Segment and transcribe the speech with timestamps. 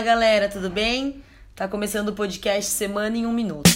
[0.00, 1.22] Fala galera, tudo bem?
[1.54, 3.68] Tá começando o podcast Semana em um Minuto.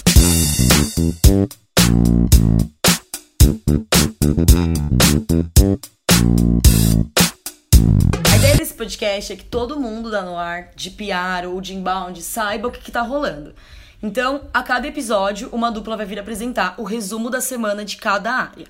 [8.27, 12.19] A ideia desse podcast é que todo mundo da Noir, de PR ou de inbound,
[12.23, 13.53] saiba o que, que tá rolando.
[14.01, 18.31] Então, a cada episódio, uma dupla vai vir apresentar o resumo da semana de cada
[18.31, 18.65] área.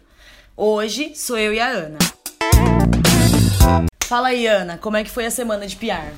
[0.57, 1.99] Hoje sou eu e a Ana.
[4.05, 6.13] Fala aí, Ana, como é que foi a semana de PR?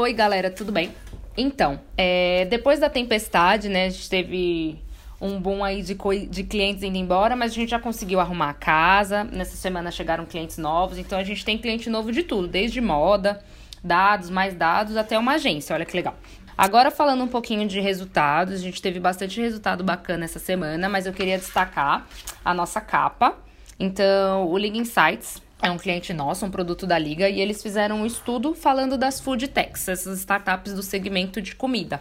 [0.00, 0.92] Oi, galera, tudo bem?
[1.36, 4.78] Então, é, depois da tempestade, né, a gente teve
[5.20, 5.94] um boom aí de,
[6.26, 9.24] de clientes indo embora, mas a gente já conseguiu arrumar a casa.
[9.24, 13.44] Nessa semana chegaram clientes novos, então a gente tem cliente novo de tudo, desde moda,
[13.84, 15.76] dados, mais dados, até uma agência.
[15.76, 16.16] Olha que legal.
[16.56, 21.04] Agora falando um pouquinho de resultados, a gente teve bastante resultado bacana essa semana, mas
[21.04, 22.06] eu queria destacar
[22.42, 23.36] a nossa capa.
[23.78, 28.02] Então, o Liga Insights é um cliente nosso, um produto da Liga, e eles fizeram
[28.02, 32.00] um estudo falando das food techs, essas startups do segmento de comida.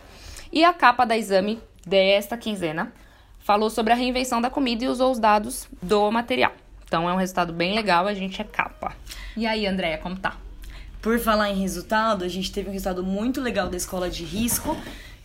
[0.51, 2.93] E a capa da exame desta quinzena
[3.39, 6.53] falou sobre a reinvenção da comida e usou os dados do material.
[6.85, 8.95] Então é um resultado bem legal, a gente é capa.
[9.35, 10.37] E aí, Andréia, como tá?
[11.01, 14.75] Por falar em resultado, a gente teve um resultado muito legal da escola de risco.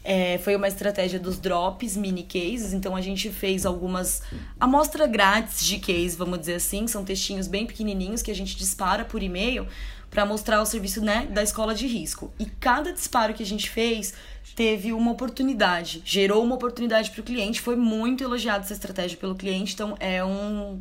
[0.06, 2.74] É, foi uma estratégia dos drops, mini cases.
[2.74, 4.22] Então a gente fez algumas
[4.60, 6.86] amostra grátis de case, vamos dizer assim.
[6.86, 9.66] São textinhos bem pequenininhos que a gente dispara por e-mail
[10.10, 12.32] para mostrar o serviço né, da escola de risco.
[12.38, 14.14] E cada disparo que a gente fez
[14.54, 17.60] teve uma oportunidade, gerou uma oportunidade para o cliente.
[17.60, 19.72] Foi muito elogiada essa estratégia pelo cliente.
[19.72, 20.80] Então é um,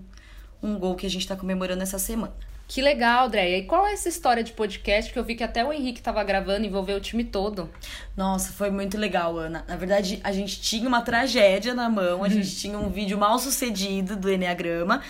[0.62, 2.34] um gol que a gente está comemorando essa semana.
[2.68, 3.58] Que legal, Andréia.
[3.58, 6.24] E qual é essa história de podcast que eu vi que até o Henrique estava
[6.24, 7.70] gravando e envolveu o time todo?
[8.16, 9.64] Nossa, foi muito legal, Ana.
[9.68, 12.60] Na verdade, a gente tinha uma tragédia na mão, a gente uhum.
[12.60, 15.02] tinha um vídeo mal sucedido do Enneagrama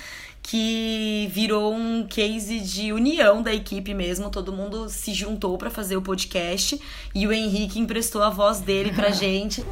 [0.43, 4.29] que virou um case de união da equipe mesmo.
[4.29, 6.79] Todo mundo se juntou para fazer o podcast
[7.15, 9.63] e o Henrique emprestou a voz dele pra gente.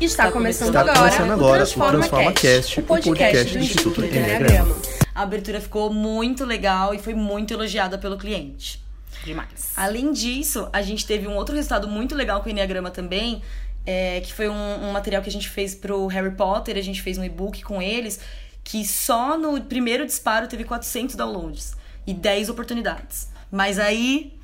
[0.00, 3.52] Está, Está começando, começando agora, agora o Transforma, Transforma Cast, Cast, o podcast, o podcast
[3.58, 5.03] do Instituto Enneagrama.
[5.14, 8.82] A abertura ficou muito legal e foi muito elogiada pelo cliente.
[9.24, 9.72] Demais.
[9.76, 13.40] Além disso, a gente teve um outro resultado muito legal com o Enneagrama também,
[13.86, 17.00] é, que foi um, um, material que a gente fez pro Harry Potter, a gente
[17.00, 18.20] fez um e-book com eles,
[18.62, 21.74] que só no primeiro disparo teve 400 downloads
[22.06, 23.28] e 10 oportunidades.
[23.50, 24.36] Mas aí,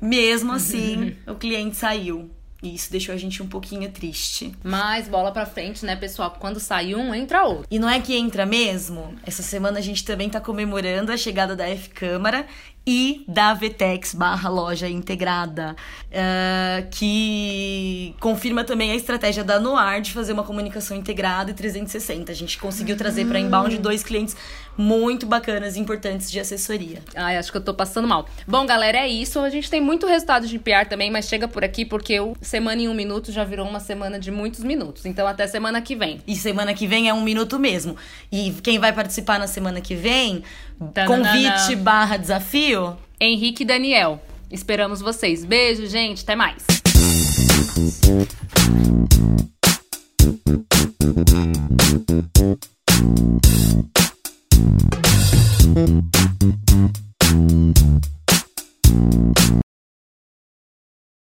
[0.00, 2.30] mesmo assim, o cliente saiu.
[2.62, 4.52] E isso deixou a gente um pouquinho triste.
[4.64, 6.34] Mas bola pra frente, né, pessoal?
[6.38, 7.66] Quando sai um, entra outro.
[7.70, 9.14] E não é que entra mesmo?
[9.24, 12.46] Essa semana a gente também tá comemorando a chegada da F Câmara
[12.86, 15.74] e da Vtex barra loja integrada,
[16.10, 22.30] uh, que confirma também a estratégia da Noir de fazer uma comunicação integrada e 360.
[22.30, 24.36] A gente conseguiu trazer para inbound dois clientes
[24.76, 27.02] muito bacanas e importantes de assessoria.
[27.14, 28.26] Ai, acho que eu tô passando mal.
[28.46, 29.40] Bom, galera, é isso.
[29.40, 32.82] A gente tem muito resultado de PR também, mas chega por aqui porque o Semana
[32.82, 35.06] em Um Minuto já virou uma semana de muitos minutos.
[35.06, 36.20] Então, até semana que vem.
[36.26, 37.96] E semana que vem é um minuto mesmo.
[38.30, 40.42] E quem vai participar na semana que vem,
[40.92, 41.32] Tananana.
[41.32, 44.20] convite barra desafio, Rio, Henrique e Daniel.
[44.50, 45.44] Esperamos vocês.
[45.44, 46.22] Beijo, gente.
[46.22, 46.62] Até mais.